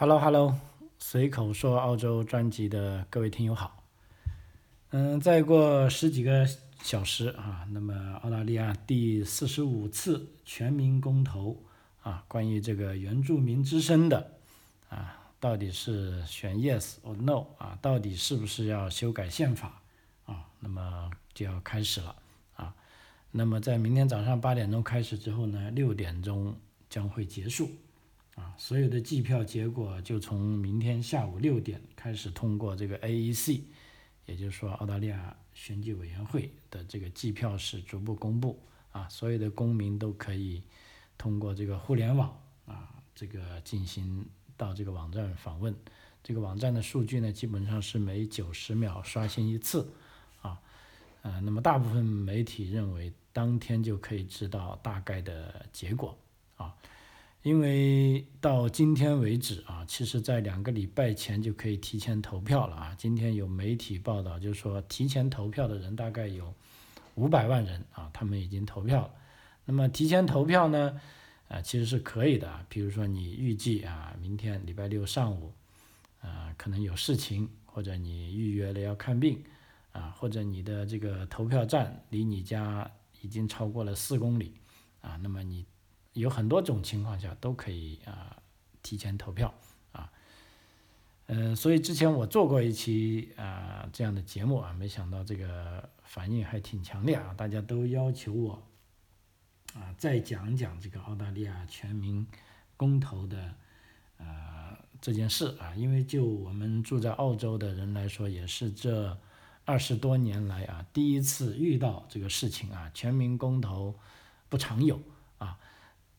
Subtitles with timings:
[0.00, 0.54] Hello Hello，
[0.96, 3.82] 随口说澳洲专辑的各位听友好。
[4.90, 6.46] 嗯，再过十几个
[6.80, 11.64] 小时啊，那么澳大利亚第四十五次全民公投
[12.00, 14.34] 啊，关于这个原住民之声的
[14.88, 19.82] 啊，到底是选 Yes or No 啊，到底是不是要修改宪法
[20.26, 20.46] 啊？
[20.60, 22.14] 那么就要开始了
[22.54, 22.72] 啊。
[23.32, 26.54] 那么在明天早上八点钟开始之后呢，六点钟
[26.88, 27.68] 将会结束。
[28.38, 33.62] 啊，所有的计票结果就从明天下午六点开始通过这个 AEC，
[34.26, 38.62] 也就是说澳大利亚选举委员会的这个计票室逐步公布
[38.92, 40.62] 啊，所有的公民都可以
[41.18, 44.24] 通过这个互联网啊，这个进行
[44.56, 45.74] 到这个网站访问。
[46.22, 49.92] 这个网站的数据呢，基本上是每九十秒刷新一次
[50.42, 50.60] 啊，
[51.22, 56.16] 呃，那么大部分媒体认为当天就可以知道大概的结果
[56.56, 56.72] 啊。
[57.48, 62.94] 因为到今天为止啊，其实在两个礼拜前就可以提前投票了啊。
[62.98, 66.52] 今天有媒体报道，就是说提前投票的人大概有
[67.14, 69.14] 五百万人啊，他们已经投票了。
[69.64, 71.00] 那么提前投票呢，
[71.48, 72.66] 啊，其实是可以的。
[72.68, 75.54] 比如说你预计啊，明天礼拜六上午，
[76.20, 79.42] 啊，可能有事情，或者你预约了要看病，
[79.92, 82.90] 啊，或者你的这个投票站离你家
[83.22, 84.52] 已经超过了四公里，
[85.00, 85.64] 啊，那么你。
[86.18, 88.36] 有很多种情况下都可以啊
[88.82, 89.54] 提前投票
[89.92, 90.10] 啊，
[91.26, 98.62] 嗯，所以之前我做过一期啊这样的节目啊，没想到这个反应还挺强烈啊，大家都要求我
[99.74, 102.26] 啊再讲讲这个澳大利亚全民
[102.76, 103.54] 公投的
[104.16, 109.16] 呃这件事啊，因为就我们住在澳洲的人来说，也是这
[109.64, 113.94] 二十多年来啊第一次遇到这个事情啊，全民公投
[114.48, 115.00] 不常有。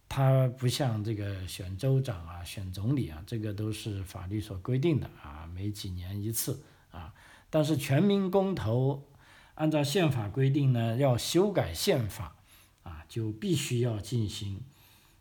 [0.09, 7.13] 它不像这个选州长啊、选总理啊，这个都是法律所规定的啊，每几年一次啊。
[7.51, 9.07] 但是全民公投，
[9.53, 12.35] 按照宪法规定呢，要修改宪法
[12.81, 14.61] 啊，就必须要进行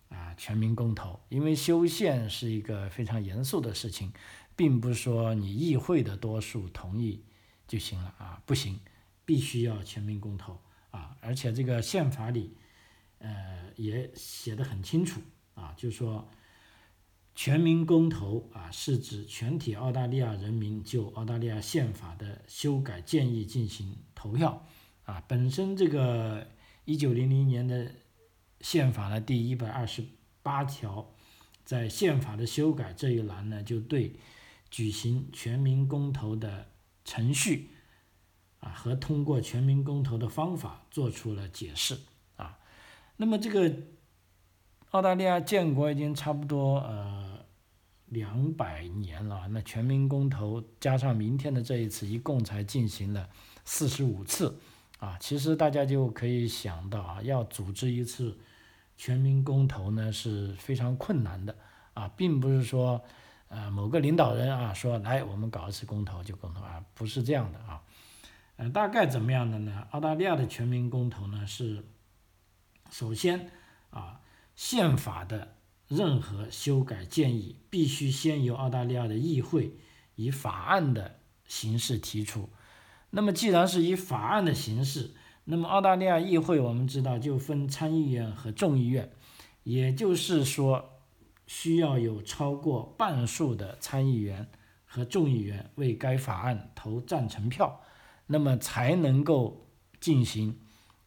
[0.08, 4.10] 啊全民公投，因为修宪是一个非常严肃的事情，
[4.56, 7.22] 并不是说你议会的多数同意
[7.66, 8.80] 就行了啊，不行，
[9.26, 10.58] 必须要全民公投
[10.90, 12.56] 啊，而且这个宪法里。
[13.18, 15.20] 呃，也写的很清楚
[15.54, 16.28] 啊，就是说，
[17.34, 24.66] 全民公投啊，是指全体澳大利亚人民就澳大利亚宪法的修改建议进行投票
[25.04, 25.22] 啊。
[25.26, 26.48] 本身这个
[26.84, 27.92] 一九零零年的
[28.60, 30.04] 宪法的第一百二十
[30.42, 31.12] 八条，
[31.64, 34.14] 在宪法的修改这一栏呢，就对
[34.70, 36.70] 举行全民公投的
[37.04, 37.70] 程序
[38.60, 41.98] 啊和通过全民公投的方法做出了解释。
[43.20, 43.74] 那么这个
[44.92, 47.40] 澳大利亚建国已经差不多呃
[48.06, 53.28] 两百年了，那全民公投加上明天的这一次，一共才进行了
[53.64, 54.56] 四十五次
[55.00, 55.18] 啊。
[55.18, 58.38] 其实大家就可以想到啊，要组织一次
[58.96, 61.52] 全民公投呢是非常困难的
[61.94, 63.02] 啊，并不是说
[63.48, 67.82] 呃某个领导人啊说来我们搞一次公投就公投啊，不是这样的啊。
[68.58, 69.88] 嗯，大概怎么样的呢？
[69.90, 71.84] 澳大利亚的全民公投呢是。
[72.90, 73.50] 首先，
[73.90, 74.20] 啊，
[74.54, 75.56] 宪法的
[75.86, 79.76] 任何修改建议必须先由澳大利亚的议会
[80.16, 82.48] 以法案的形式提出。
[83.10, 89.10] 那么，既然是以法案的形式，那么澳大利亚议会我们知道就分参议院和众议院，
[89.62, 91.00] 也就是说，
[91.46, 94.46] 需要有超过半数的参议员
[94.84, 97.80] 和众议员为该法案投赞成票，
[98.26, 99.66] 那么才能够
[100.00, 100.58] 进行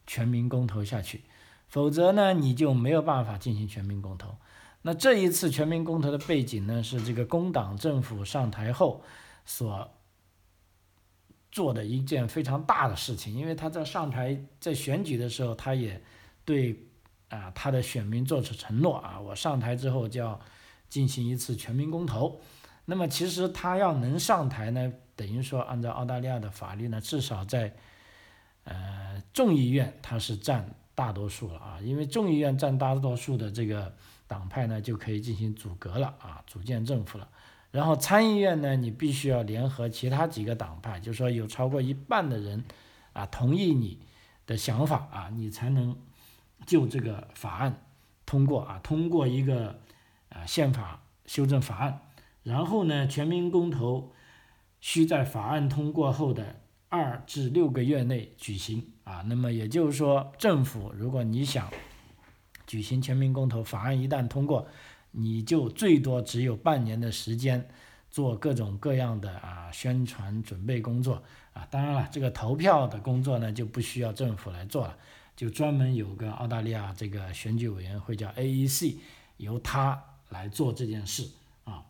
[0.06, 1.22] 全民公投下去。
[1.72, 4.36] 否则呢，你就没有办法进行全民公投。
[4.82, 9.02] 那这一次全民公投的背景呢，是这个工党政府上台后
[9.46, 9.90] 所
[11.50, 13.34] 做的一件非常大的事情。
[13.34, 15.98] 因为他在上台在选举的时候，他也
[16.44, 16.78] 对
[17.30, 20.38] 啊他的选民做出承诺啊，我上台之后就要
[20.90, 22.38] 进行一次全民公投。
[22.84, 27.74] 那么其实他要能上台呢，等于说按照澳大利亚的法律呢，至少在
[28.64, 30.74] 呃众议院他是占。
[30.94, 33.94] 大多数了啊，因为众议院占大多数的这个
[34.26, 37.28] 党派呢，就可以进行组阁了啊，组建政府了。
[37.70, 42.64] 然后参议院呢，你必须要联合其他几个党派，就是说有超过一半的人
[43.12, 43.98] 啊同意你
[44.46, 45.96] 的想法啊，你才能
[46.66, 47.82] 就这个法案
[48.26, 49.80] 通过啊，通过一个
[50.28, 52.02] 啊宪法修正法案。
[52.42, 54.12] 然后呢，全民公投
[54.80, 56.56] 需在法案通过后的。
[56.94, 61.70] 二至六个月内举行啊，那么也就是说，政府如果你想
[62.66, 64.66] 举行全民公投，法案一旦通过，
[65.10, 67.68] 你就最多只有半年的时间
[68.10, 71.22] 做各种各样的啊宣传准备工作
[71.52, 71.66] 啊。
[71.70, 74.96] 当然了，这个投票的工作呢就不需要政府来做了，
[75.36, 78.96] 就专门有个澳大利亚这个选举委员会叫 AEC，
[79.36, 81.28] 由他来做这件事
[81.64, 81.84] 啊。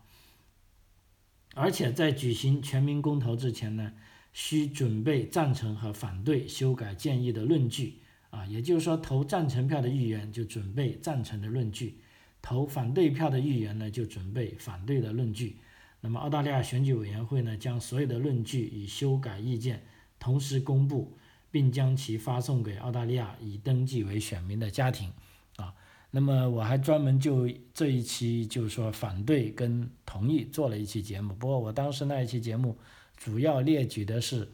[1.53, 3.93] 而且在举行全民公投之前呢，
[4.33, 7.99] 需准备赞成和反对修改建议的论据
[8.31, 11.99] 啊，也就是说，投赞成票的议员就准备赞成的论据，
[12.41, 15.57] 投反对票的议员呢就准备反对的论据。
[16.01, 19.83] 那么，澳大利亚选举委员会呢将所有的论据与修改意见
[20.19, 21.15] 同时公布，
[21.51, 25.11] 并将其发送给澳大利亚已登记为选民的家庭
[25.57, 25.73] 啊。
[26.09, 32.75] 那么我还专门就这一期就是说反对跟同意做了一期节目，不过我当时那一期节目
[33.17, 34.51] 主要列举的是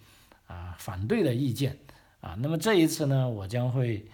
[0.48, 1.78] 啊反对的意见。
[2.22, 4.06] 啊，那么这一次呢，我将会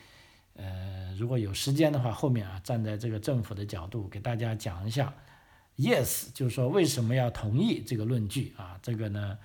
[0.56, 5.14] 呃如果有时间的话，后面啊站在这个政府的角度给大家讲一下
[5.78, 8.54] ，yes 就是说为什么要同意这个论据。
[8.58, 9.38] 啊，这个呢，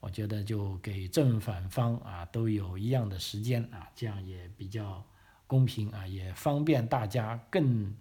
[0.00, 3.62] 我觉得就给正反方啊都有一样的时间。
[3.72, 5.04] 啊，这样也比较。
[5.46, 7.94] 公平啊，也方便大家更，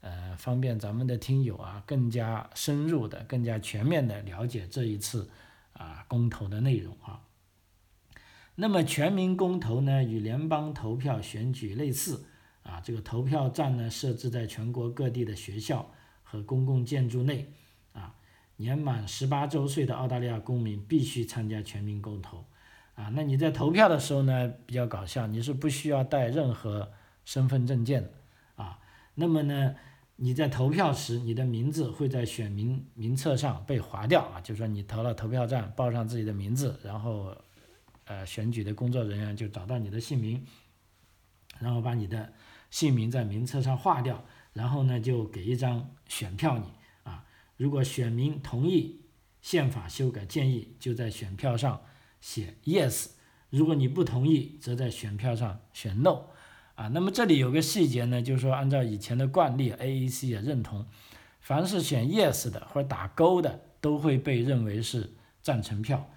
[0.00, 5.28] 呃，方便咱们的听友啊，更加深入的、更加全面的了解这一次
[5.82, 7.22] 啊公投的内容啊。
[8.54, 12.26] 那么全民公投呢，与联邦投票选举类似
[12.62, 15.90] 啊，这个投票站呢设置在全国各地的学校
[16.22, 17.52] 和公共建筑内
[17.92, 18.14] 啊，
[18.56, 22.44] 年满十八周岁的澳大利亚公民必须参加全民公投。
[22.94, 26.92] 啊，那你在投票的时候呢，比较搞笑，你是不需要带任何
[27.24, 28.10] 身份证件的
[28.56, 28.78] 啊。
[29.14, 29.74] 那么呢，
[30.16, 37.36] 你在投票时，你的名字会在选民名册上被划掉啊，就说你投了投票站，报上自己的名字，然后，
[38.04, 40.44] 呃，选举的工作人员就找到你的姓名，
[41.58, 42.32] 然后把你的
[42.70, 46.66] 姓名在名册上划掉，然后呢，就给一张选票你
[47.02, 47.24] 啊。
[47.56, 49.00] 如果选民同意
[49.40, 51.82] 宪法修改建议，就在选票上。
[52.22, 53.08] 写 yes，
[53.50, 56.26] 如果你不同意，则在选票上选 no，
[56.74, 60.86] 啊，那么这里有个细节呢，就是说按照以前的惯例，AEC 也认同，
[61.40, 66.08] 凡是选 yes 的或者打勾的，都会被认为是赞成票。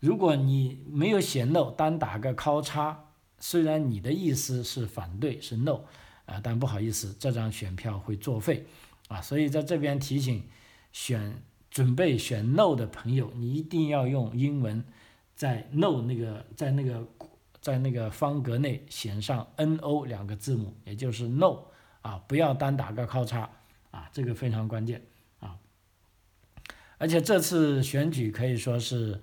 [0.00, 3.04] 如果你没有写 no，单打个交叉，
[3.38, 5.80] 虽然你的意思是反对是 no，
[6.26, 8.66] 啊，但不好意思，这张选票会作废，
[9.08, 10.44] 啊，所以在这边提醒
[10.92, 14.84] 选准备选 no 的朋友，你一定要用英文。
[15.34, 17.06] 在 no 那个在那个
[17.68, 21.64] 在那个方格内写上 no 两个字母，也就是 no
[22.00, 23.50] 啊，不要单打个交叉
[23.90, 25.02] 啊，这个非常关键
[25.38, 25.58] 啊。
[26.96, 29.20] 而且这次选举可以说是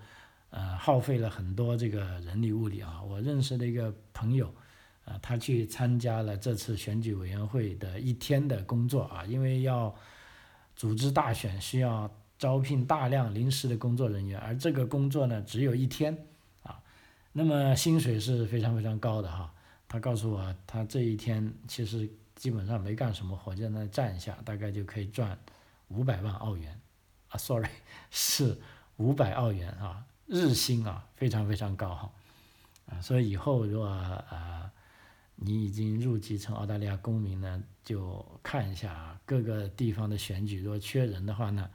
[0.52, 3.02] 呃耗费了很多这个人力物力啊。
[3.02, 4.54] 我认识的一个朋友
[5.06, 9.96] 啊，他去参加了这次选举委员会的一天的工作啊，因为要
[10.76, 12.12] 组织大选需要。
[12.38, 16.28] 招聘大量临时的工作人员，而这个工作呢只有一天，
[17.38, 19.54] 那么薪水是非常非常高的哈。
[19.90, 25.38] 他告诉我，他这一天其实基本上没干什么活，就在那站一下，大概就可以赚
[25.90, 26.80] 五百万澳元，
[27.28, 27.68] 啊，sorry，
[28.10, 28.58] 是
[28.96, 32.12] 五百澳元啊，日薪啊，非常非常高哈，
[32.86, 34.72] 啊，所以以后如果啊
[35.36, 41.70] 你已经入籍成澳大利亚公民呢，就看一下啊各个地方的选举，如果缺人的话呢。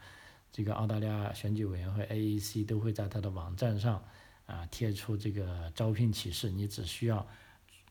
[0.52, 4.02] 这个澳大利亚选举委员会 AEC 都会在它的网站上
[4.50, 7.24] 啊贴出这个招聘启事，你只需要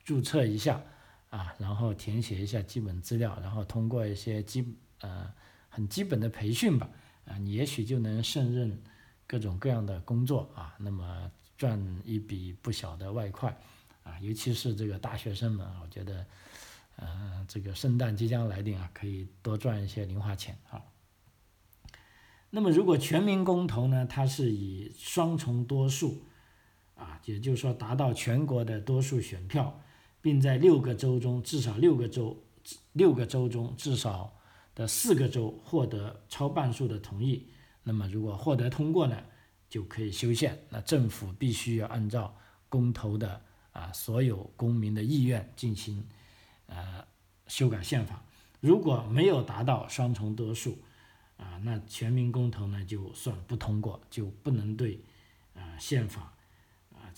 [0.03, 0.81] 注册一下
[1.29, 5.31] 啊，然后填写一下基本资料，然后通过一些基呃
[5.69, 6.89] 很基本的培训吧
[7.25, 8.81] 啊，你也许就能胜任
[9.25, 13.57] 各种各样的工作啊，那么赚一笔不小的外快
[14.03, 16.25] 啊，尤其是这个大学生们，我觉得
[16.97, 20.81] 呃这个圣诞即将来临啊，可以多赚一些零花钱啊。
[22.51, 24.07] 那么，如果全民公投呢？
[24.07, 26.25] 它是以双重多数，
[26.99, 29.81] 啊，也就是说达到全国的多数选票，
[30.21, 32.43] 并在六个州中至少六个州
[32.91, 34.37] 六个州中至少
[34.75, 37.47] 的四个州获得超半数的同意。
[37.83, 39.17] 那么，如果获得通过呢，
[39.69, 40.59] 就可以修宪。
[40.69, 42.35] 那政府必须要按照
[42.67, 43.41] 公投的
[43.71, 46.05] 啊所有公民的意愿进行
[46.67, 47.05] 呃
[47.47, 48.21] 修改宪法。
[48.59, 50.77] 如果没有达到双重多数，
[51.37, 54.99] 啊，那全民公投呢就算不通过，就不能对
[55.55, 56.33] 啊宪法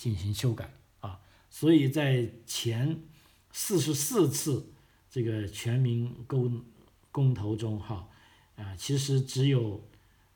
[0.01, 1.19] 进行修改啊。
[1.51, 3.03] 所以在前
[3.51, 4.73] 四十四次
[5.11, 6.65] 这个全民公
[7.11, 8.09] 公投中，哈
[8.55, 9.87] 啊，其实只有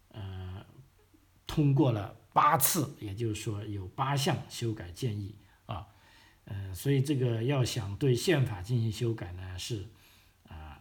[0.10, 0.64] 呃
[1.48, 5.34] 通过了八次，也就是说有八项修改建议
[5.66, 5.88] 啊。
[6.44, 9.88] 嗯，所以这个要想对宪法进行修改呢，是
[10.48, 10.80] 啊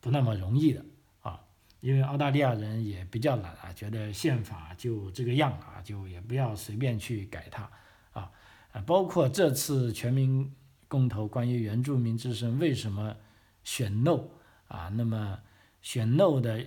[0.00, 0.84] 不那么容易的
[1.22, 1.40] 啊。
[1.80, 7.70] 因为澳大利亚人也比较懒啊，觉得宪法就这个样啊，就也不要随便去改它
[8.14, 8.32] 啊
[8.72, 10.50] 啊，包括这次全民
[10.88, 13.14] 公投关于原住民之声为什么
[13.62, 14.30] 选 no
[14.68, 15.38] 啊，那么
[15.82, 16.64] 选 no 的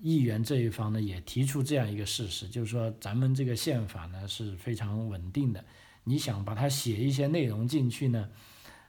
[0.00, 5.64] 议员这一方呢也提出这样一个事实，就是说咱们这个宪法呢是非常稳定的，
[6.04, 8.28] 你想把它写一些内容进去呢？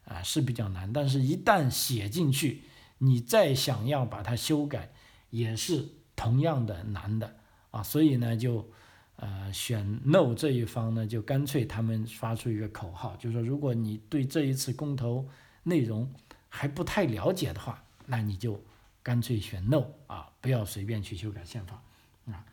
[0.05, 2.63] 啊是比较难，但是一旦写进去，
[2.97, 4.91] 你再想要把它修改，
[5.29, 7.37] 也是同样的难的
[7.71, 7.81] 啊。
[7.81, 8.69] 所以呢，就
[9.15, 15.27] 呃选 no 这一方呢，就干脆他们发出一个口号，就是说，如果你对这一次公投
[15.63, 16.11] 内容
[16.49, 18.61] 还不太了解的话，那你就
[19.01, 21.81] 干脆选 no 啊，不要随便去修改宪法
[22.27, 22.45] 啊。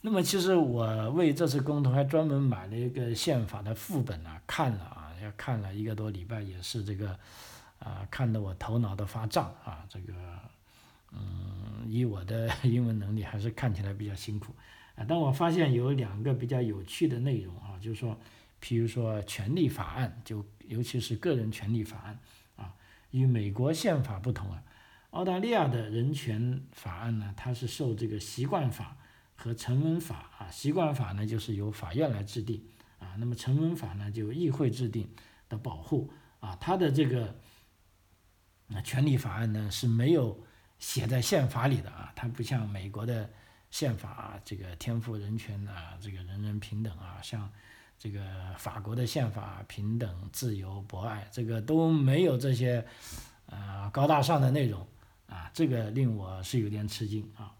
[0.00, 5.06] 那么其实我为这次公投还专门买了一个宪法的副本啊，看了啊。
[5.22, 7.10] 要看了一个多礼拜，也是这个，
[7.78, 9.84] 啊，看得我头脑都发胀啊！
[9.86, 10.14] 这个，
[11.12, 14.54] 嗯，以我的英文能力，还是看起来比较辛苦
[15.08, 18.18] 但我发现有两个比较有趣的内容啊，就是说，
[18.62, 22.18] 譬如说权利法案，就尤其是个人权利法案
[22.56, 22.74] 啊，
[23.10, 24.62] 与美国宪法不同啊，
[25.10, 28.96] 澳大利亚的人权法案呢，它是受这个习惯法
[29.34, 32.62] 和成文法啊，习惯法呢就是由法院来制定。
[32.98, 35.08] 啊，那么成文法呢，就议会制定
[35.48, 37.34] 的保护啊，它的这个
[38.66, 40.38] 那权利法案呢是没有
[40.78, 43.30] 写在宪法里的啊，它不像美国的
[43.70, 47.50] 宪法，这个天赋人权啊，这个人人平等啊，像
[47.98, 48.20] 这个
[48.58, 52.84] 法国的宪法平等、自由、博爱，这个都没有这些
[53.46, 54.86] 呃高大上的内容
[55.28, 57.52] 啊，这个令我是有点吃惊啊。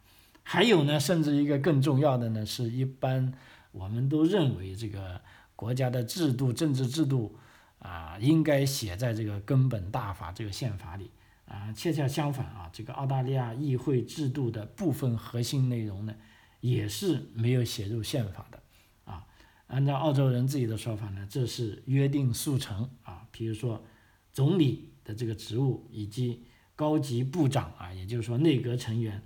[0.42, 3.32] 还有呢，甚至一个更重要的呢，是一般。
[3.72, 5.20] 我们都认为这个
[5.54, 7.38] 国家的制度、政治制度
[7.78, 11.08] 啊，应该写在这个根本大法这个宪法里
[11.50, 11.72] 啊。
[11.72, 16.14] 恰恰相反啊，这个澳大利亚议会制度的部分核心内容呢，
[16.60, 18.62] 也是没有写入宪法的
[19.04, 19.26] 啊。
[19.66, 23.26] 按照澳洲人自己的说法呢，这是约定俗成啊。
[23.32, 23.84] 比如说
[24.32, 26.44] 总理的这个职务以及
[26.76, 29.20] 高级部长啊，也就是说内阁成员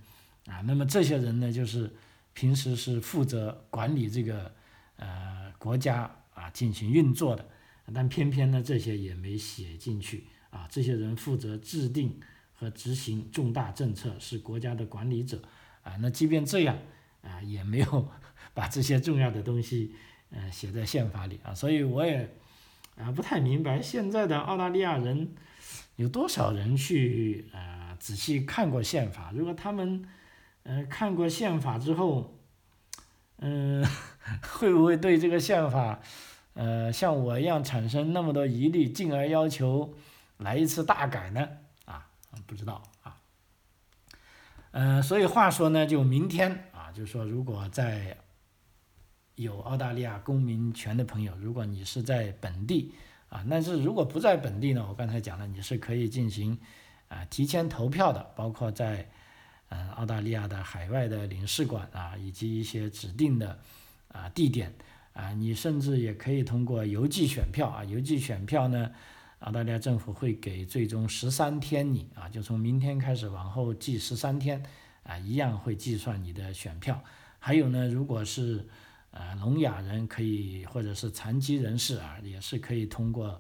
[0.47, 1.95] 啊，那么这些人呢，就是。
[2.37, 4.53] 平时是负责管理这个
[4.97, 7.49] 呃国家啊进行运作的，
[7.95, 10.25] 但偏偏呢这些也没写进去
[10.55, 10.69] 啊。
[10.71, 12.19] 这些人负责制定
[12.55, 15.43] 和执行重大政策，是国家的管理者
[15.83, 15.97] 啊。
[16.01, 16.79] 那即便这样
[17.23, 18.09] 啊，也没有
[18.55, 19.95] 把这些重要的东西
[20.31, 21.53] 呃写在宪法里啊。
[21.53, 22.37] 所以我也
[22.97, 25.35] 啊不太明白现在的澳大利亚人
[25.97, 29.33] 有多少人去呃仔细看过宪法。
[29.35, 30.05] 如果他们
[30.67, 32.39] 嗯，看过宪法之后，
[33.37, 33.85] 嗯，
[34.57, 36.01] 会不会对这个宪法，
[36.55, 39.93] 呃，像我一样产生那么多疑虑，进而要求
[40.45, 41.49] 来一次大改呢？
[41.87, 42.07] 啊，
[42.47, 43.17] 不知道啊。
[44.71, 48.17] 嗯，所以话说呢，就明天啊，就是说如果在
[49.35, 52.95] 有澳大利亚公民权的朋友，如果你是在本地
[53.29, 56.59] 啊，但是如果不在本地呢，我刚才讲了，你是可以进行
[57.09, 59.11] 啊提前投票的，包括在。
[59.71, 63.59] 嗯，澳大利亚的海外的领事馆啊，以及一些指定的
[64.09, 64.73] 啊地点
[65.15, 68.93] 啊，你甚至也可以通过邮寄选票啊，邮寄选票呢，
[69.45, 74.63] 澳大利亚政府会给最终十三天你啊，就从明天开始往后计十三天
[75.03, 77.05] 啊，一样会计算你的选票。
[77.39, 78.67] 还有呢，如果是
[79.11, 83.39] 呃聋哑人可以，或者是残疾人士啊，也是可以通过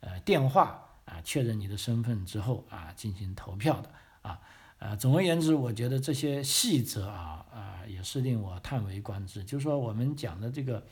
[0.00, 3.90] 呃电话啊确认你的身份之后啊进行投票的
[4.22, 4.40] 啊。
[4.80, 9.44] 呃，总而言之，我觉得这些细则啊啊也是令我叹为观止。
[9.44, 10.84] 就是说，我们讲的这个，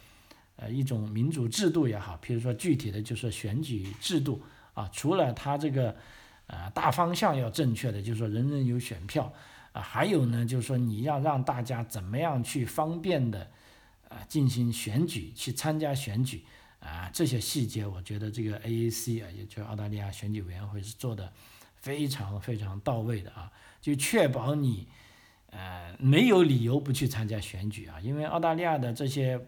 [0.57, 4.41] 呃，一种民主制度也好，譬如说具体的就是选举制度
[4.75, 5.97] 啊，除了它这个，
[6.47, 9.33] 呃，大方向要正确的，就是说人人有选票
[9.73, 13.51] 啊，还有呢，就是说你要让大家怎么样去方便的
[14.09, 16.45] 啊进行选举，去参加选举
[16.81, 21.33] 啊，这些细节，我觉得这个 AAC 啊，也就是澳大利亚选举委员会是做的
[21.77, 23.51] 非常非常到位的啊。
[23.81, 24.87] 就确保你，
[25.51, 29.41] 呃，没有理由不去参加选举啊，因为澳大利亚的这些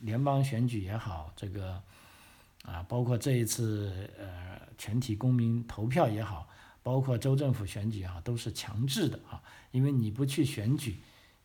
[0.00, 1.82] 联邦选举也好，这个
[2.64, 6.48] 啊，包括这一次呃全体公民投票也好，
[6.82, 10.96] 包括州政府选举啊，都是强制的啊，因为你不去选举，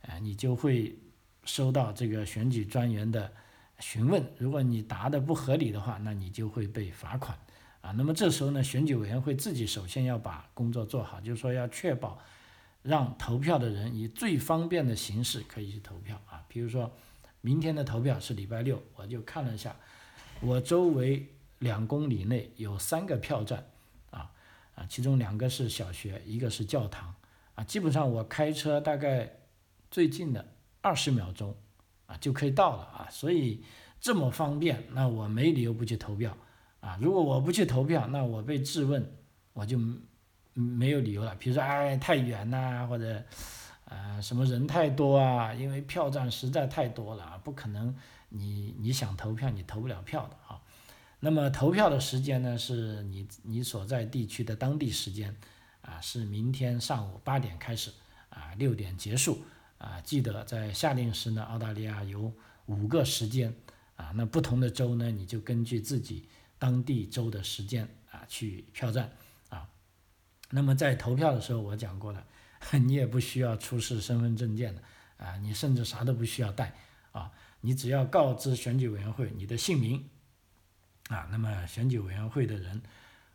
[0.02, 0.98] 啊，你就会
[1.44, 3.32] 收到这个选举专员的
[3.80, 7.38] 询问，如果你答的不合理的话，那你就会被罚款。
[7.82, 12.20] 啊，那么这时候呢，选举委员会自己首先要把工作做好，就是说要确保
[12.82, 16.44] 让投票的人以最方便的形式可以去投票啊。
[16.48, 16.92] 比如说，
[17.46, 19.76] 明天的投票是礼拜六，我就看了一下，
[20.42, 21.28] 我周围
[21.60, 23.64] 两公里内有三个票站，
[24.10, 24.32] 啊
[24.74, 27.14] 啊，其中两个是小学，一个是教堂，
[27.54, 29.32] 啊，基本上我开车大概
[29.92, 30.44] 最近的
[30.82, 31.56] 二十秒钟
[32.08, 33.64] 啊就可以到了啊，所以
[34.02, 36.36] 这么方便，那我没理由不去投票
[36.80, 36.98] 啊。
[37.00, 39.08] 如果我不去投票，那我被质问，
[39.54, 39.78] 我就
[40.54, 41.36] 没有理由了。
[41.36, 43.24] 比如说，哎，太远呐，或者
[43.86, 47.96] 呃什么人太多啊，因为票站实在太多了啊，不可能
[48.30, 50.62] 你你想投票你投不了票的啊。
[51.22, 55.36] 那么投票的时间呢，是你你所在地区的当地时间，
[55.82, 57.92] 啊，是明天上午八点开始，
[58.30, 59.42] 啊，六点结束，
[59.80, 62.32] 啊，记得在夏令时呢，澳大利亚有
[62.68, 63.56] 五个时间，
[63.96, 66.28] 啊，那不同的州呢，你就根据自己
[66.60, 69.12] 当地州的时间啊去票站，
[69.50, 69.68] 啊，
[70.52, 72.24] 那么在投票的时候，我讲过了，
[72.74, 74.82] 你也不需要出示身份证件的，
[75.18, 76.74] 啊，你甚至啥都不需要带，
[77.12, 77.32] 啊，
[77.62, 80.04] 你只要告知选举委员会你的姓名。
[81.10, 82.82] 啊，那么选举委员会的人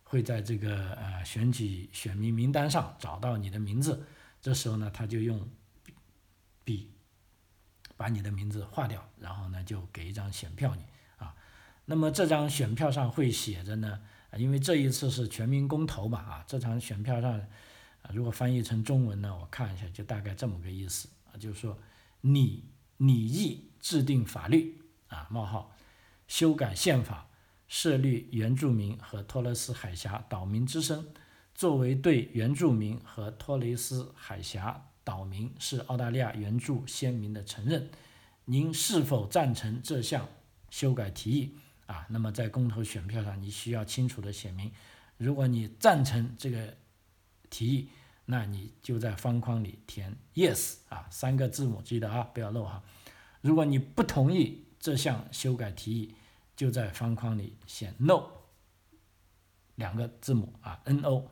[0.02, 4.04] 会在这个呃选举选民名单上找到你的名字，
[4.42, 5.48] 这时候呢，他就用
[6.64, 6.90] 笔
[7.96, 10.82] 把你的名字划掉，然后呢就给一张选票你
[11.18, 11.32] 啊。
[11.84, 14.00] 那么这张选票上会写着呢，
[14.36, 17.40] 因为这一次是全民公投嘛啊，这张选票上
[18.12, 21.78] 如果翻译成中文呢，我看一下就大概这么个意思啊，就是说
[22.20, 22.64] 你
[22.96, 25.74] 你意制定法律啊冒号
[26.26, 27.26] 修改宪法。
[27.72, 31.06] 设立原住民和托雷斯海峡岛民之声，
[31.54, 37.88] 作为对原住民和托雷斯海峡岛民是澳大利亚原住先民的承认，
[38.46, 40.28] 您是否赞成这项
[40.68, 41.54] 修改提议？
[41.86, 44.72] 啊，那么在公投选票上，你需要清楚的写明，
[45.16, 46.76] 如果你赞成这个
[47.50, 47.88] 提议，
[48.24, 52.82] 那你就在方框里填 yes 啊，三个字母记得啊，不要漏哈。
[53.42, 56.14] 如果你不同意这项修改提议，
[56.56, 58.24] 就在方框里写 no
[59.74, 61.24] 两个字母啊，no。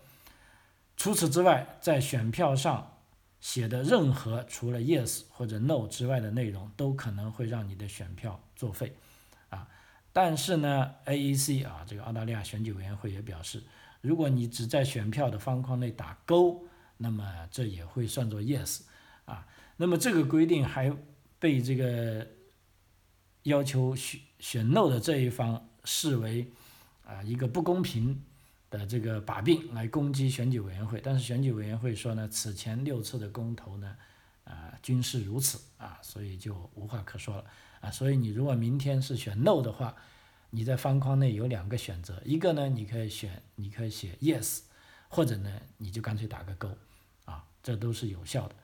[0.97, 2.99] 除此之外，在选票上
[3.41, 8.97] 写的任何除了 yes 或者 no 之外的内容，都可能会让你的选票作废
[9.51, 9.69] 啊。
[10.13, 13.63] 但是呢，AEC 啊，这个澳大利亚选举委员会也表示，
[14.01, 18.81] 如果你只在选票的方框内打勾，那么这也会算作 yes
[19.25, 19.47] 啊。
[19.77, 20.93] 那么这个规定还
[21.39, 22.27] 被这个
[23.43, 24.21] 要求选。
[24.39, 26.47] 选 no 的这一方视为
[27.05, 28.23] 啊一个不公平
[28.71, 33.97] 的这个把柄来攻击选举委员会，但是选举委员会说呢，此前六次的公投呢
[34.45, 37.45] 啊均是如此啊，所以就无话可说了
[37.81, 37.91] 啊。
[37.91, 39.93] 所以你如果明天是选 no 的话，
[40.51, 44.61] 你在方框内有两个选择，一个呢你可以选你可以写 yes，
[45.09, 46.71] 或者呢你就干脆打个勾
[47.25, 48.55] 啊，这都是有效的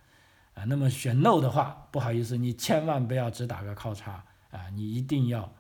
[0.55, 0.65] 啊。
[0.65, 5.53] 那么选 no 的话，不好意思，你千万不要只打个交叉啊，你一定要。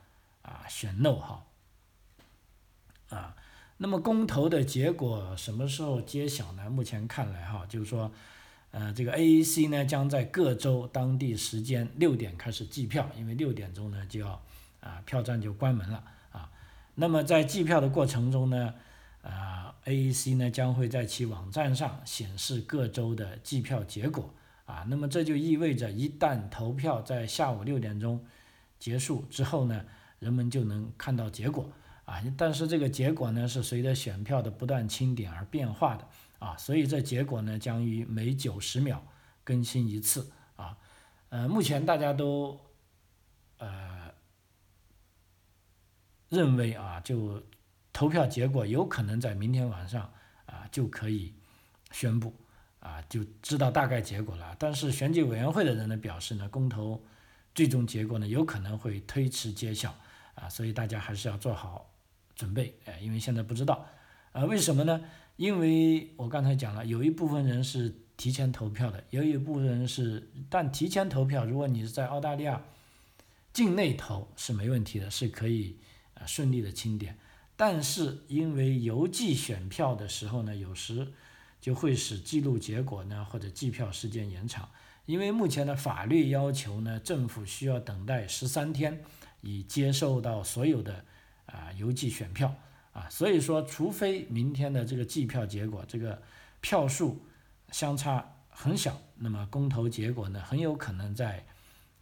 [0.46, 1.46] 啊，选 no 哈，
[3.08, 3.34] 啊，
[3.78, 6.68] 那么公投的结果什么时候揭晓呢？
[6.68, 8.12] 目前看来哈，就是说，
[8.70, 14.38] 呃，这个 AEC 呢将在各州当地时间六点开始计票，因为六点钟呢就要
[14.80, 16.04] 啊票站就关门了。
[16.94, 18.74] 那么在计票的过程中呢，
[19.22, 24.34] 啊 AEC 呢将会在其网站上显示各州的计票结果
[24.66, 24.84] 啊。
[24.88, 28.24] 那么这就意味着一旦投票在下午六点钟
[28.78, 29.84] 结束之后呢。
[30.20, 31.68] 人们就能看到结果
[32.06, 39.04] 啊，但是这个结果呢是随着选票的不断清点而变化的啊，所以这结果呢将于每九十秒
[39.42, 40.78] 更新一次啊，
[41.28, 42.58] 呃，目前大家都
[43.58, 44.03] 呃
[46.34, 47.42] 认为啊，就
[47.92, 50.12] 投票结果有可能在明天晚上
[50.46, 51.32] 啊就可以
[51.92, 52.34] 宣布
[52.80, 54.54] 啊，就知道大概结果了。
[54.58, 57.02] 但是选举委员会的人呢表示呢，公投
[57.54, 59.94] 最终结果呢有可能会推迟揭晓。
[60.34, 61.88] 啊，所以大家还是要做好
[62.34, 63.86] 准备，哎，因为现在不知道，
[64.32, 65.00] 啊，为什么呢？
[65.36, 72.60] 因为我刚才讲了，有一部分人是提前投票的，有一部分人是，但提前投票，如果你是在澳大利亚
[73.52, 75.78] 境内投是没问题的，是可以
[76.14, 77.18] 啊顺利的清点，
[77.56, 81.12] 但是因为邮寄选票的时候呢，有时
[81.60, 84.68] 就会使记录结果呢或者计票时间延长，
[85.06, 89.02] 因为目前的法律要求呢，政府需要等待十三天。
[89.46, 91.04] 以接受到所有的
[91.44, 92.54] 啊邮寄选票
[92.94, 96.22] 啊，所以说，除非明天的这个计票结果这个
[96.62, 97.22] 票数
[97.70, 101.44] 相差很小，那么公投结果呢，很有可能在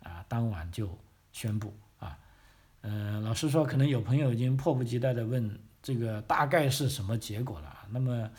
[0.04, 0.96] 啊当晚就
[1.32, 1.74] 宣布
[2.82, 2.84] 啊。
[2.84, 7.78] 嗯，老实说，可能有朋友已经迫不及待的问这个大概是什么结果了。
[7.90, 8.30] 那么，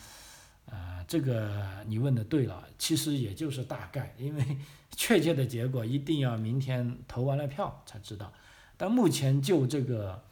[0.66, 4.58] 呃，这个你问的对了，其实也就是大概，因为
[4.96, 8.32] 确切的结果一定要明天投完了票才知道。
[8.76, 10.22] 但目前就这个，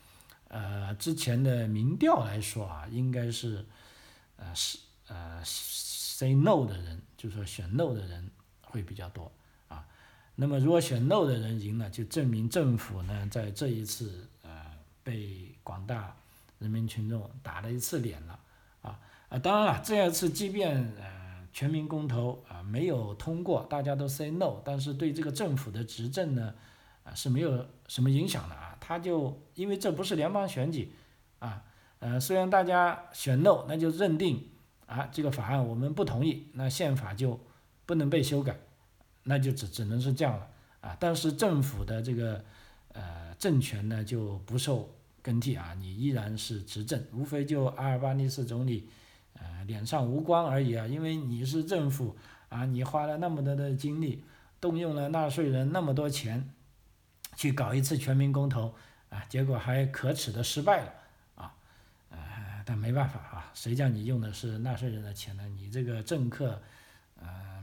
[0.48, 3.64] 呃，之前的民调来说啊，应该是，
[4.37, 8.31] 呃，是呃，say no 的人，就是说选 no 的人
[8.62, 9.31] 会比较多。
[10.35, 14.51] 那么如果选 no 的人赢了，就证明政府呢在这一次呃
[15.03, 16.16] 被广大
[16.59, 18.38] 人民群众打了一次脸了
[18.83, 19.38] 啊啊！
[19.38, 26.55] 当然了，这一次即便呃全民公投啊没有通过，大家都 say no，但是对这个政府的执政呢
[27.05, 28.77] 啊是没有什么影响的啊。
[28.81, 30.92] 他就因为这不是联邦选举
[31.38, 31.62] 啊，
[31.99, 34.49] 呃虽然大家选 no，那就认定。
[34.85, 37.40] 啊，这个法案我们不同意，那宪法就
[37.87, 38.59] 不能被修改，
[39.24, 40.48] 那就只只能是这样了
[40.80, 40.96] 啊。
[41.00, 42.44] 但是政府的这个
[42.92, 48.88] 呃政权呢就不受更替啊，你依然是执政，无非就阿尔巴尼斯总理
[49.35, 52.16] 呃脸上无光而已啊，因为你是政府
[52.48, 54.24] 啊，你花了那么多的精力，
[54.61, 56.50] 动用了纳税人那么多钱
[57.37, 58.74] 去搞一次全民公投
[59.11, 60.92] 啊，结果还可耻的失败了。
[62.64, 65.42] 但没办法啊，谁叫你用的是纳税人的钱呢？
[65.56, 66.62] 你这个政客，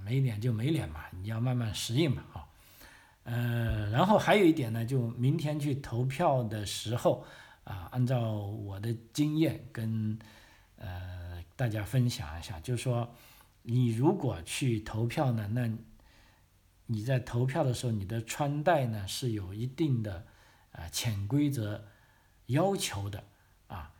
[0.10, 2.48] 没脸就没脸嘛，你要慢慢适应嘛，啊，
[3.26, 7.24] 呃，然后还有一点呢，就明天去投票的时候，
[7.63, 10.17] 啊，按照我的经验跟
[10.78, 13.13] 呃大家分享一下，就是说，
[13.62, 15.69] 你如果去投票呢，那
[16.88, 20.26] 你在投票的时候，你的穿戴呢是有一定的
[20.72, 21.86] 啊潜规则
[22.48, 23.24] 要求的
[23.67, 23.93] 啊。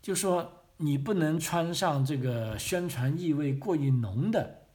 [0.00, 4.67] 就说你不能穿上这个宣传意味过于浓的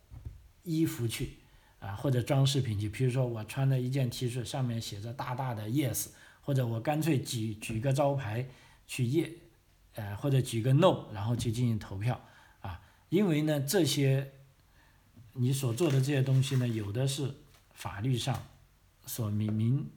[0.63, 1.37] 衣服去
[1.79, 2.89] 啊，或者装饰品去。
[2.89, 6.07] 比如说我穿了一件 T 恤，上面写着大大的 Yes，
[6.41, 8.47] 或者我干脆举举个招牌
[8.87, 9.31] 去 Yes，
[9.95, 12.19] 呃，或者举个 No，然后去进行投票
[12.61, 12.81] 啊。
[13.09, 14.31] 因为呢，这些
[15.33, 17.35] 你所做的这些东西呢，有的是
[17.73, 18.47] 法律上
[19.05, 19.89] 所明明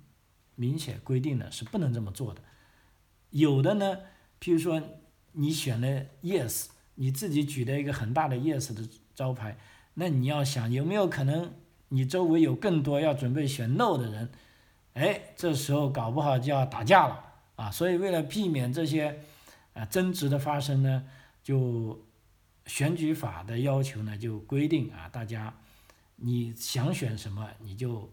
[0.55, 2.43] 明显规定的是不能这么做的，
[3.31, 3.99] 有的呢，
[4.41, 4.83] 譬如说。
[5.39, 9.59] 你选了 yes，你自己举了一个很大的 yes 的招牌，
[9.99, 11.53] 那你要想有没有可能
[11.89, 14.31] 你周围有更多要准备选 no 的人，
[14.95, 17.25] 哎，这时候搞不好就要打架了
[17.57, 17.71] 啊！
[17.71, 19.21] 所以为了避免这些
[19.75, 21.05] 啊争执的发生呢，
[21.43, 22.07] 就
[22.67, 25.55] 选举法的要求呢就规定啊，大家
[26.17, 28.11] 你想选什么你就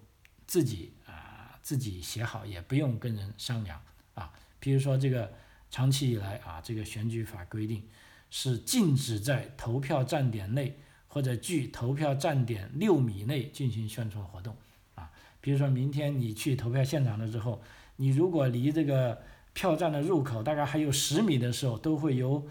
[0.47, 3.81] 自己啊自己写好，也不用跟人商量
[4.15, 4.33] 啊。
[4.59, 5.31] 比如说这个。
[5.73, 7.81] 长期以来啊，这个选举法规定
[8.29, 10.77] 是禁止在投票站点内
[11.13, 14.55] 或者距投票站点六米内进行宣传活动
[14.95, 15.11] 啊。
[15.39, 17.61] 比如说明天你去投票现场了之后，
[17.97, 19.21] 你如果离这个
[19.53, 22.47] 票站的入口大概还有十米的时候，都会有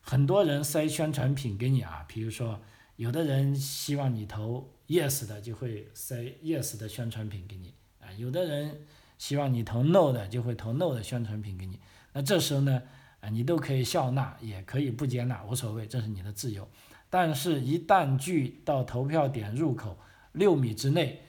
[0.00, 2.04] 很多人塞宣传品给你啊。
[2.08, 2.60] 比如说，
[2.96, 8.80] 有的人希望你投 yes 的，就会塞 yes 的宣传品给你啊；有的人
[9.18, 11.78] 希望你投 no 的，就会投 no 的宣传品给你。
[12.12, 12.82] 那这时候呢，
[13.20, 16.68] 啊，你都可以笑纳，也可以不接纳，无所谓，这是你的自由。
[17.10, 19.98] 但是，一旦距到投票点入口
[20.32, 21.22] 六米之内，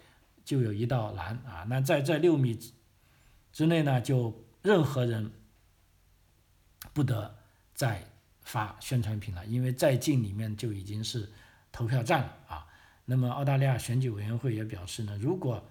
[0.45, 1.65] 就有一道栏啊。
[1.67, 2.57] 那在这六米
[3.51, 5.29] 之内呢，就任何人
[6.93, 7.35] 不得
[7.73, 8.01] 再
[8.43, 11.29] 发宣传品了，因为再近里面就已经是
[11.71, 12.67] 投票站了啊。
[13.03, 15.67] 那么，澳大利亚选举委员会也表示呢，如果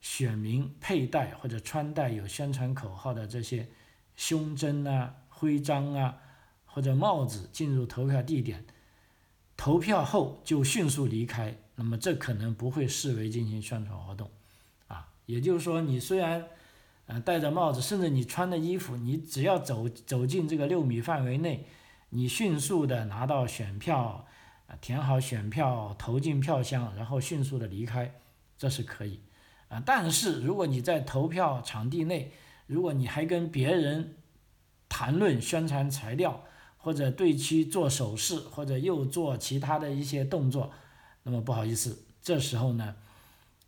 [0.00, 3.68] 选民佩戴或者穿戴有宣传口号的这些。
[4.16, 6.18] 胸针啊、徽章啊，
[6.66, 8.62] 或者帽子进入投票地点，
[9.60, 14.30] 投票后就迅速离开，那么这可能不会视为进行宣传活动，
[14.88, 16.46] 啊，也就是说，你虽然，
[17.04, 21.66] 呃，戴着帽子，甚至你穿的衣服，你只要走走进这个六米范围内，
[22.08, 24.26] 你迅速的拿到选票，
[24.66, 28.14] 啊，填好选票，投进票箱，然后迅速的离开，
[28.56, 29.20] 这是可以，
[29.68, 32.32] 啊，但是如果你在投票场地内，
[32.66, 34.14] 如果你还跟别人
[34.88, 36.44] 谈论宣传材料，
[36.80, 40.72] 或者对其做手势，或者又做其他的一些动作，
[41.22, 42.96] 那么不好意思，这时候呢，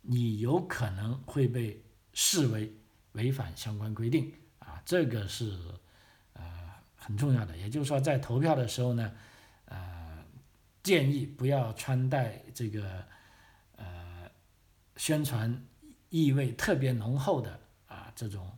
[0.01, 1.81] 你有可能会被
[2.13, 2.75] 视为
[3.13, 5.57] 违反相关规定啊，这个是
[6.33, 6.43] 呃
[6.95, 7.55] 很重要的。
[7.55, 9.11] 也就是说，在投票的时候呢，
[9.65, 10.25] 呃，
[10.81, 13.05] 建议不要穿戴这个
[13.75, 14.29] 呃
[14.97, 15.65] 宣传
[16.09, 18.51] 意味特别浓厚的啊这种。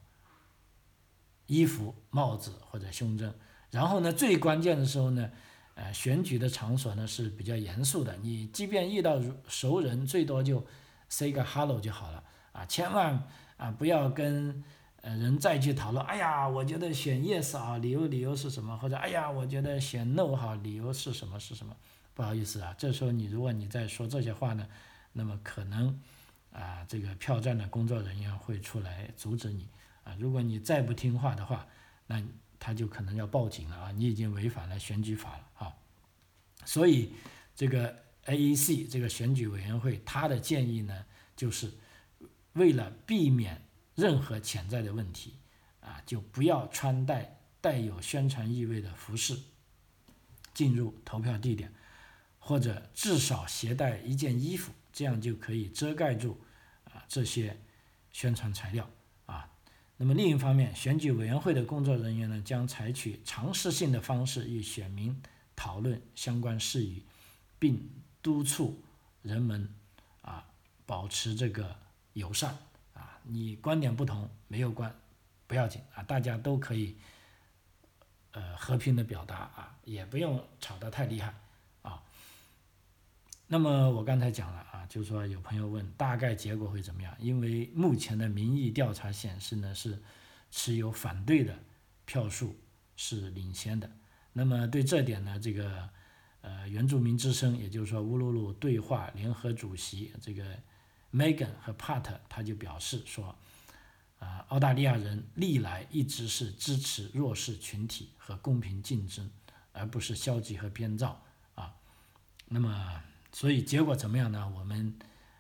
[1.48, 3.32] 衣服、帽子或者胸针，
[3.76, 5.30] 然后呢，最关键的时候呢，
[5.74, 10.66] 呃，选举的场所呢是比较严肃的，你即便遇到熟人，最多就
[11.10, 13.22] say 个 hello 就好了啊，千万
[13.58, 14.64] 啊不要跟
[15.02, 18.78] 呃人再去讨论，哎呀，我觉得选 yes 啊，理由理由是什么？
[18.78, 21.76] 或者哎呀，我觉得选 no 好，理由是什么是什么？
[22.14, 24.66] 不好意思啊，这时候你如果你在说这些话呢，
[25.12, 26.00] 那么可能
[26.54, 29.68] 啊，这个票站的工作人员会出来阻止你。
[30.06, 31.68] 啊，如果你再不听话的话，
[32.08, 32.22] 那
[32.60, 33.92] 他就可能要报警了啊！
[33.92, 35.76] 你已经违反了选举法了啊！
[36.66, 37.14] 所以
[37.56, 41.72] 这个 AEC 这个选举委员会，他的建议呢，就是
[42.54, 43.62] 为了避免
[43.94, 45.36] 任何潜在的问题，
[45.82, 49.38] 啊，就不要穿戴带有宣传意味的服饰
[50.54, 51.74] 进入投票地点，
[52.40, 56.42] 或者至少携带一件衣服，这样就可以遮盖住
[56.86, 57.60] 啊这些
[58.12, 58.90] 宣传材料。
[59.98, 65.22] 那么另一方面，选举委员会的工作人员呢，将采取常识性的方式与选民
[65.56, 67.04] 讨论相关事宜，
[67.58, 67.90] 并
[68.22, 68.84] 督促
[69.22, 69.74] 人们
[70.22, 70.46] 啊
[70.86, 71.76] 保持这个
[72.12, 72.58] 友善
[72.94, 73.18] 啊。
[73.24, 74.94] 你观点不同没有关
[75.48, 76.98] 不要紧啊，大家都可以
[78.32, 81.34] 呃和平的表达啊，也不用吵得太厉害。
[83.48, 87.16] 那么我刚才讲了啊，就是说有朋友问大概结果会怎么样？
[87.20, 90.02] 因为目前的民意调查显示呢，是
[90.50, 91.56] 持有反对的
[92.06, 92.58] 票数
[92.96, 93.88] 是领先的。
[94.34, 95.88] 那么对这点呢，这个
[96.42, 100.44] 呃原住民之声，也就是说乌鲁鲁对话联合主席这个
[101.14, 103.38] Megan 和 Pat 他就表示说，
[104.18, 109.30] 啊澳大利亚人历来一直是支持弱势群体和公平竞争，
[109.72, 111.22] 而不是消极和编造
[111.54, 111.76] 啊。
[112.48, 113.04] 那么。
[113.36, 114.50] 所以结果怎么样呢？
[114.56, 114.98] 我们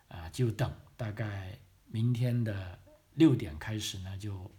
[0.09, 2.77] 啊就等大概明天的
[3.13, 4.51] 六点开始呢，就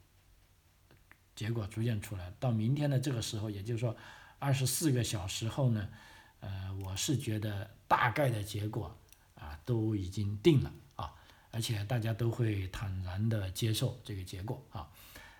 [1.34, 2.32] 结果逐渐出来。
[2.40, 3.94] 到明天的这个时候，也就是说
[4.38, 5.86] 二十四个小时后呢，
[6.40, 8.96] 呃，我是觉得大概的结果
[9.34, 11.12] 啊都已经定了啊，
[11.50, 14.88] 而且大家都会坦然的接受这个结果啊。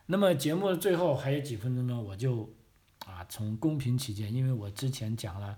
[0.04, 2.52] 那么节目的最后还有几分钟呢，我就
[3.06, 5.56] 啊从公平起见，因为我之前讲了。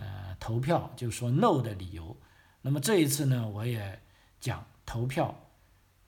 [0.00, 2.16] 呃，投票就说 no 的理由，
[2.62, 4.00] 那么这一次呢，我也
[4.40, 5.48] 讲投票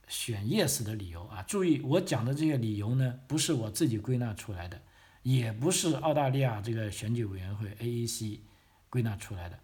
[0.08, 1.42] 选 yes 的理由啊。
[1.42, 4.80] 注意，我讲的这些理由呢，不是我自己归纳出来的，
[5.22, 8.40] 也不是澳大利亚这个选举委员会 AEC
[8.88, 9.58] 归纳出来的，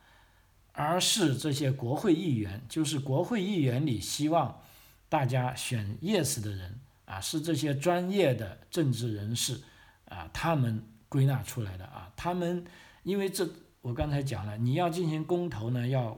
[0.72, 4.60] 而是这些国会议员，就是国会议员里希望
[5.08, 9.62] 大家选 yes 的人啊，是这些专业的政治人士
[10.04, 12.66] 啊，他们归纳出来的啊，他们
[13.04, 13.48] 因为这。
[13.80, 16.16] 我刚才讲了，你要进行公投呢，要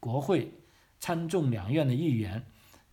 [0.00, 0.52] 国会
[0.98, 2.44] 参众两院的议员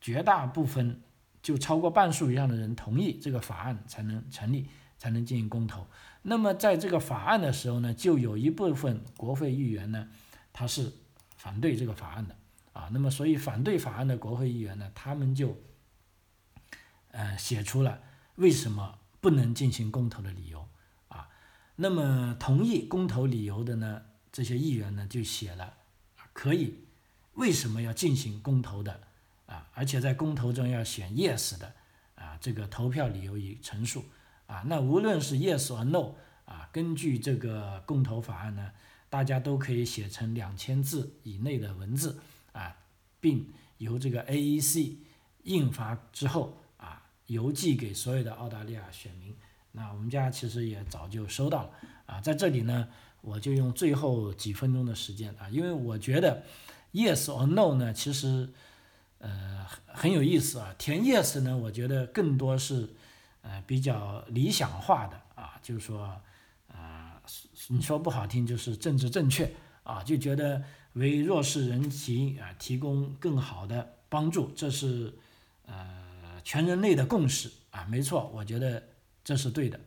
[0.01, 1.01] 绝大部分
[1.41, 5.87] 就超过半数以上的人同意这个法案才能成立，才能进行公投。
[6.21, 10.09] 那么在这个法案的时候呢，就有一部分国会议员呢，
[10.51, 10.91] 他是
[11.35, 12.35] 反对这个法案的
[12.73, 12.89] 啊。
[12.91, 15.57] 那么所以反对法案的国会议员呢，他们就
[17.11, 18.01] 呃写出了
[18.35, 20.62] 为什么不能进行公投的理由。
[21.75, 24.03] 那么同意公投理由的呢？
[24.31, 25.75] 这些议员呢就写了，
[26.33, 26.75] 可以
[27.33, 29.01] 为什么要进行公投的
[29.45, 29.69] 啊？
[29.73, 31.73] 而且在公投中要选 yes 的
[32.15, 34.05] 啊，这个投票理由已陈述
[34.47, 34.63] 啊。
[34.65, 38.71] 那无论是 yes or no 啊，根据这个公投法案呢，
[39.09, 42.19] 大家都可以写成两千字以内的文字
[42.53, 42.77] 啊，
[43.19, 44.95] 并由这个 AEC
[45.43, 49.35] 印发之后啊，邮寄给所有的澳大利亚选民。
[49.75, 51.71] 那我们家其实也早就收到了
[52.05, 52.87] 啊，在这里呢，
[53.21, 56.43] 我就用最后几分钟的时间啊，因为我觉得
[56.91, 58.47] yes or no 呢，其实
[59.17, 60.75] 呃很有意思啊。
[60.77, 62.87] 填 yes 呢，我觉得更多是
[63.41, 66.21] 呃比较理想化的啊，就是说
[66.67, 67.19] 啊，
[67.69, 70.61] 你说不好听就是政治正确啊，就觉得
[70.93, 75.11] 为弱势人群啊提供更好的帮助，这是
[75.65, 78.83] 呃全人类的共识啊，没错，我觉得。
[79.23, 79.79] 这是对的，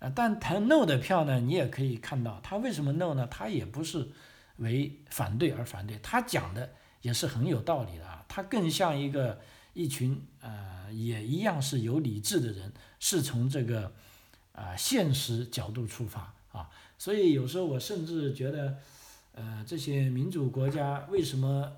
[0.00, 3.26] 呃，但谈 no 的票呢，你也可以看到，他为什么 no 呢？
[3.28, 4.08] 他也不是
[4.56, 6.70] 为反对而反对，他讲的
[7.02, 9.40] 也是很有道理的啊，他更像一个
[9.74, 13.92] 一群呃，也一样是有理智的人，是从这个
[14.52, 18.76] 啊现实角度出发啊，所以有时候我甚至觉得，
[19.34, 21.72] 呃，这些民主国家为什么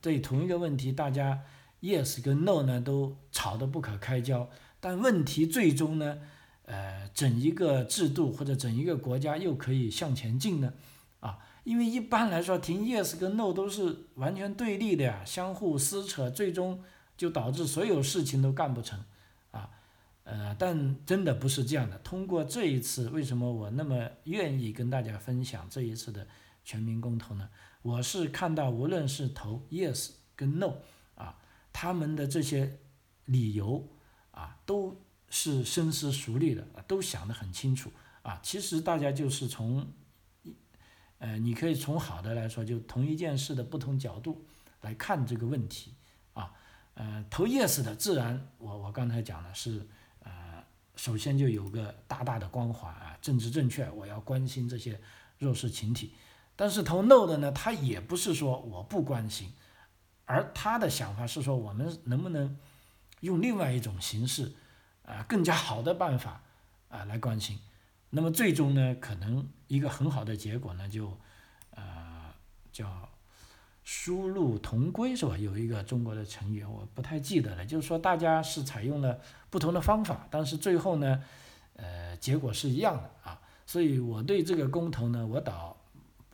[0.00, 1.42] 对同一个问题，大家
[1.80, 4.48] yes 跟 no 呢都吵得不可开交，
[4.78, 6.18] 但问题最终呢？
[6.64, 10.72] 呃，整一个制度或者整一个国家又可以向前进呢？
[11.18, 16.82] 啊，因为一般来说，停 yes 跟 no 都是完全对立的呀，相互撕扯，最终
[17.16, 19.04] 就导致所有事情都干不成，
[19.50, 19.70] 啊，
[20.24, 21.98] 呃，但真的不是这样的。
[21.98, 26.26] 通过这一次，为什么我那么愿意跟大家分享这一次的
[26.64, 27.48] 全民公投呢？
[27.82, 30.74] 我是看到无论是投 yes 跟 no
[31.16, 31.36] 啊，
[31.72, 32.78] 他们的这些
[33.24, 33.88] 理由
[34.30, 34.96] 啊，都。
[35.34, 37.90] 是深思熟虑的，都想得很清楚
[38.20, 38.38] 啊。
[38.42, 39.90] 其实大家就是从，
[41.16, 44.44] 呃，你可以从好的来说，就同一件事的不同角度
[44.82, 45.94] 来看这个问题
[46.34, 46.52] 啊。
[46.92, 49.88] 呃，投 yes 的自然，我我刚才讲的是，
[50.20, 50.62] 呃，
[50.96, 55.00] 首先就有个大大的光环啊，政治正确，我要关心这些
[55.38, 56.12] 弱势群体。
[56.54, 59.50] 但是投 no 的呢，他也不是说我不关心，
[60.26, 62.58] 而他的想法是说我们能不能
[63.20, 64.52] 用另外一种形式，
[65.04, 66.42] 啊，更加好的办法
[66.88, 67.58] 啊来关心。
[68.10, 71.16] 那么最终呢，可能一个很好的结果呢，就
[71.70, 72.32] 呃
[72.72, 73.08] 叫
[73.84, 75.36] 殊路同归是吧？
[75.36, 81.22] 有一个中国的成语，我不太记得了，就是说大家是采用了不同的方法，但是最后呢，
[81.76, 83.40] 呃，结果是一样的啊。
[83.66, 85.76] 所以我对这个公投呢，我倒。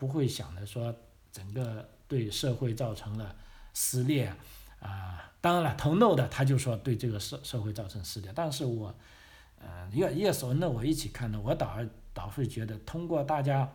[0.00, 0.94] 不会想着说
[1.33, 3.35] 整个对社会造成了
[3.74, 4.33] 撕裂，
[4.80, 8.94] 啊当然了，投 no 的他就说对这个社社会造成撕裂，但是我，
[9.58, 11.78] 呃，yes yes or no 我一起看呢，我倒
[12.12, 13.72] 倒会觉得通过大家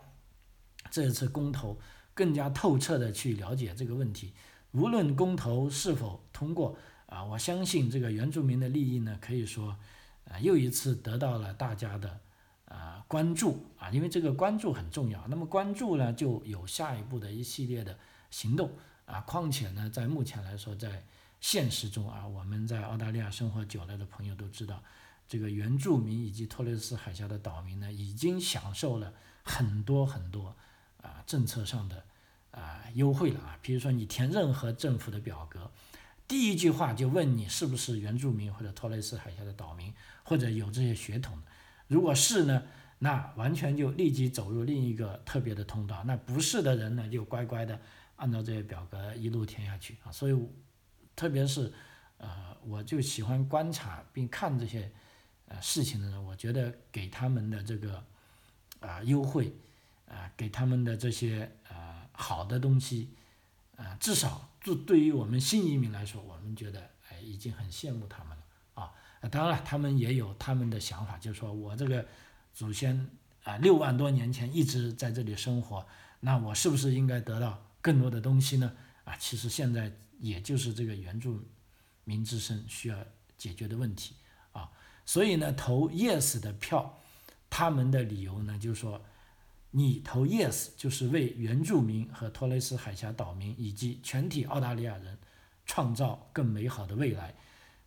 [0.91, 1.79] 这次公投
[2.13, 4.33] 更加透彻的去了解这个问题，
[4.71, 9.77] 无论公投是否通过啊，我相信这个原住民的利益呢，可以说
[10.29, 12.19] 啊又一次得到了大家的。
[12.65, 15.23] 啊，关注啊，因为这个关注很重要。
[15.27, 17.95] 那么关注呢，就有下一步的一系列的
[18.31, 18.71] 行动
[19.05, 19.21] 啊。
[19.21, 21.03] 况且呢，在目前来说，在
[21.39, 24.81] 现实中啊，我们在澳大利亚生活久了的朋友都知道，
[25.27, 29.13] 这个原住民以及托雷斯海峡的岛民呢，已经享受了
[29.43, 30.55] 很多很多
[31.01, 32.03] 啊政策上的
[32.51, 33.59] 啊优惠了啊。
[33.61, 35.69] 比如说，你填任何政府的表格，
[36.27, 41.37] 第一句话就问你是不是原住民或者托雷斯海峡的岛民，或者有这些血统。
[41.87, 42.63] 如果是呢，
[42.99, 46.03] 那完全就立即走入另一个特别的通道。
[46.05, 47.81] 那不是的人呢，就乖乖的
[48.23, 50.11] 按照这些表格一路填下去啊。
[50.11, 50.35] 所以，
[51.13, 51.73] 特别是
[52.19, 54.89] 呃，我就喜欢观察并看这些
[55.49, 58.01] 呃事情的人，我觉得给他们的这个
[58.79, 59.53] 啊优惠
[60.07, 63.09] 啊，给他们的这些呃好的东西
[63.75, 68.43] 啊，至少就对于我们新移民来说，我们觉得哎已经很羡慕他们了
[68.81, 68.93] 啊。
[69.29, 72.05] 当然了，他们也有他们的想法，就是说我这个
[72.53, 73.09] 祖先
[73.43, 75.85] 啊，六万多年前一直在这里生活，
[76.21, 78.73] 那我是不是应该得到更多的东西呢？
[79.03, 81.43] 啊，其实现在也就是这个原住
[82.05, 82.97] 民之声需要
[83.37, 84.15] 解决的问题
[84.53, 84.71] 啊。
[85.05, 87.01] 所以呢，投 yes 的票，
[87.49, 89.03] 他们的理由呢，就是说，
[89.71, 95.17] 你投 yes 就是为原住民和托雷斯海峡岛民以及全体澳大利亚人
[95.65, 97.35] 创造更美好的未来。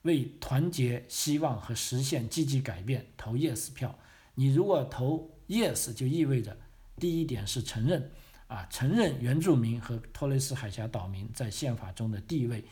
[0.03, 3.99] 为团结希望和实现积极改变投 yes 票。
[4.35, 6.57] 你如果投 yes，就意味着
[7.01, 8.11] 第一点是承认
[8.49, 12.65] 啊，承认原住民和托雷斯海峡岛民在宪法中的地位，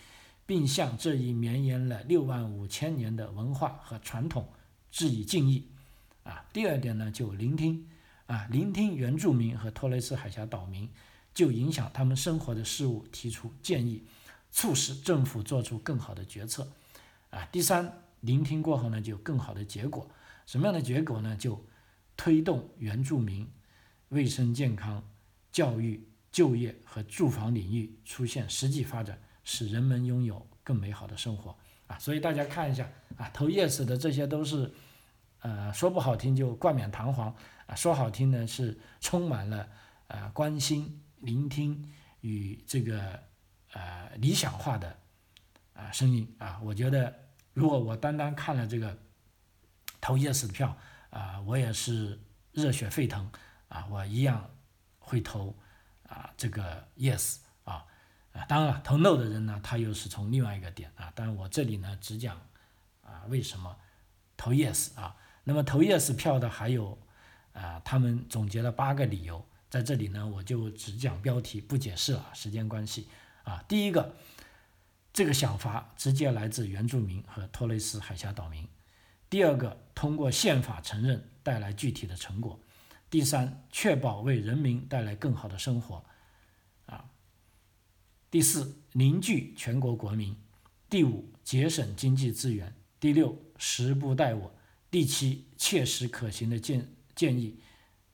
[0.46, 4.48] 并向这一绵延了六万五千年的文化和传统
[4.90, 5.68] 致以敬意
[6.22, 6.44] 啊。
[6.52, 7.88] 第二点呢，就聆听
[8.26, 10.88] 啊，聆听原住民和托雷斯海峡岛民
[11.34, 14.04] 就影响他们生活的事物提出建议，
[14.52, 16.68] 促使政府做出更好的决策。
[17.30, 20.08] 啊，第三，聆听过后呢，就有更好的结果。
[20.46, 21.34] 什么样的结果呢？
[21.34, 21.64] 就
[22.16, 23.50] 推动原住民
[24.10, 25.02] 卫生健康、
[25.54, 31.56] 教育、就业和住房领域出现实际发展，使人们拥有更美好的生活。
[31.86, 34.74] 啊，所以大家看一下啊，投 yes 的这些都是，
[35.38, 37.34] 呃，说不好听就冠冕堂皇，
[37.66, 39.68] 啊，说好听呢是充满了
[40.08, 43.22] 呃关心、聆听与这个
[43.72, 44.98] 呃理想化的
[45.74, 47.22] 啊声音啊，我觉得。
[47.54, 48.98] 如果我单单看了这个
[50.00, 50.76] 投 yes 的票
[51.10, 53.30] 啊，我也是热血沸腾
[53.68, 54.50] 啊，我一样
[55.04, 55.54] 会投
[56.08, 57.84] 啊这个 yes 啊
[58.32, 62.40] 啊，当然了，投 no 的人呢，他又是从另外一个点啊，但是我这里呢只讲
[63.02, 63.76] 啊为什么
[64.36, 65.14] 投 yes 啊，
[65.44, 66.98] 那么投 yes 票的还有
[67.52, 73.08] 啊，他们总结了八个理由，在这里呢我就只讲标题不解释了，时间关系
[73.44, 74.14] 啊，第一个。
[75.16, 78.66] 这个想法直接来自原住民和托雷斯海峡岛民。
[79.30, 82.58] 第二个，通过宪法承认带来具体的成果。
[83.14, 86.04] 第三，确保为人民带来更好的生活。
[86.86, 87.08] 啊。
[88.28, 90.36] 第四，凝聚全国国民。
[90.90, 92.74] 第五，节省经济资源。
[92.98, 94.52] 第六，时不待我。
[94.90, 97.60] 第七，切实可行的建建议。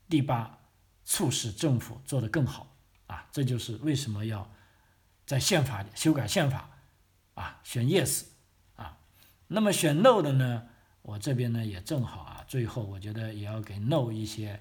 [0.07, 0.59] 第八，
[1.07, 2.77] 促使政府做得更好。
[3.07, 4.53] 啊，这就是为什么要
[5.25, 6.69] 在宪法里修改宪法。
[7.33, 8.25] 啊，选 yes
[8.77, 8.99] 啊，
[9.47, 10.69] 那么选 no 的呢？
[11.01, 14.61] 我这边呢也正好啊，最后我觉得也要给 no 一些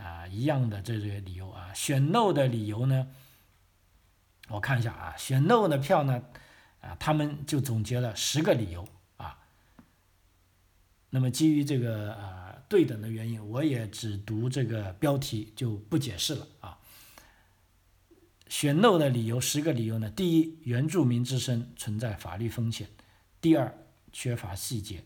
[0.00, 1.72] 啊一样的这些理由啊。
[1.74, 3.08] 选 no 的理由呢，
[4.48, 6.22] 我看一下啊，选 no 的票呢
[6.80, 9.38] 啊，他们就总结了十个理由啊。
[11.10, 16.78] 那么基于这个呃对等的原因，我也只读这个标题就不解释了啊。
[18.48, 20.10] 选 no 的理由十个理由呢？
[20.10, 22.88] 第一，原住民自身存在法律风险；
[23.40, 23.72] 第二，
[24.12, 25.04] 缺乏细节；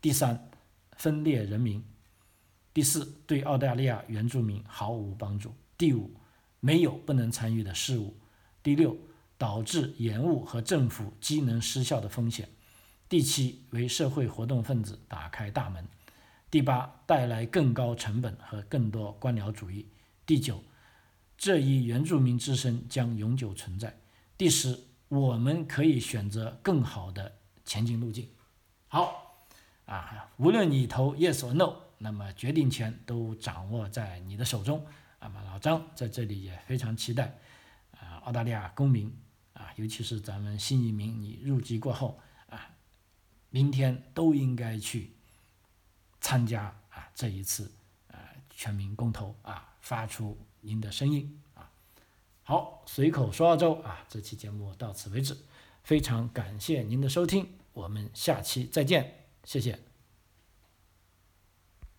[0.00, 0.48] 第三，
[0.92, 1.82] 分裂人民；
[2.74, 6.10] 第四，对澳大利亚原住民毫无帮助；第五，
[6.58, 8.16] 没有不能参与的事物。
[8.64, 8.96] 第六，
[9.38, 12.48] 导致延误和政府机能失效的风险。
[13.08, 15.86] 第七，为社会活动分子打开大门。
[16.50, 19.86] 第八，带来更高成本和更多官僚主义。
[20.26, 20.60] 第九，
[21.38, 24.00] 这一原住民之声将永久存在。
[24.36, 24.76] 第十，
[25.08, 28.28] 我们可以选择更好的前进路径。
[28.88, 29.46] 好，
[29.84, 34.84] 啊，无论你投 yes or no，那么决定权都掌握在你的手中。
[35.20, 37.38] 那么老张在这里也非常期待，
[37.92, 39.10] 啊，澳大利亚公民
[39.54, 42.20] 啊，尤其是咱们新移民，你入籍过后
[42.50, 42.76] 啊，
[43.48, 45.12] 明天都应该去
[46.20, 47.72] 参加啊这一次
[48.08, 48.20] 啊
[48.50, 51.70] 全民公投啊，发出您的声音啊。
[52.42, 55.34] 好，随口说澳洲啊，这期节目到此为止，
[55.82, 59.93] 非常感谢您的收听，我们下期再见，谢谢。